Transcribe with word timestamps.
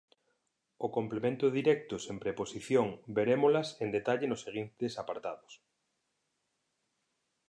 O 0.85 0.87
complemento 0.97 1.45
directo 1.57 1.95
sen 2.05 2.17
preposición 2.23 2.87
Verémolas 3.15 3.67
en 3.83 3.89
detalle 3.97 4.25
nos 4.29 4.43
seguintes 4.45 4.91
apartados. 5.01 5.53